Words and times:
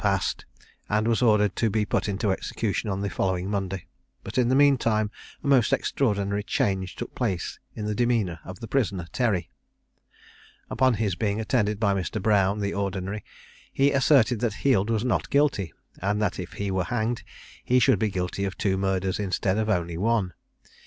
_]passed, 0.03 0.45
and 0.89 1.07
was 1.07 1.21
ordered 1.21 1.55
to 1.55 1.69
be 1.69 1.85
put 1.85 2.09
into 2.09 2.31
execution 2.31 2.89
on 2.89 3.01
the 3.01 3.09
following 3.11 3.47
Monday; 3.47 3.85
but 4.23 4.35
in 4.39 4.49
the 4.49 4.55
mean 4.55 4.75
time 4.75 5.11
a 5.43 5.47
most 5.47 5.71
extraordinary 5.71 6.41
change 6.41 6.95
took 6.95 7.13
place 7.13 7.59
in 7.75 7.85
the 7.85 7.93
demeanour 7.93 8.39
of 8.43 8.61
the 8.61 8.67
prisoner 8.67 9.05
Terry. 9.13 9.51
Upon 10.71 10.95
his 10.95 11.13
being 11.13 11.39
attended 11.39 11.79
by 11.79 11.93
Mr. 11.93 12.19
Brown, 12.19 12.61
the 12.61 12.73
Ordinary, 12.73 13.23
he 13.71 13.91
asserted 13.91 14.39
that 14.39 14.55
Heald 14.65 14.89
was 14.89 15.05
not 15.05 15.29
guilty, 15.29 15.71
and 16.01 16.19
that 16.19 16.39
if 16.39 16.53
he 16.53 16.71
were 16.71 16.85
hanged, 16.85 17.21
he 17.63 17.77
should 17.77 17.99
be 17.99 18.09
guilty 18.09 18.43
of 18.43 18.57
two 18.57 18.77
murders 18.79 19.19
instead 19.19 19.59
of 19.59 19.69
only 19.69 19.99
one. 19.99 20.33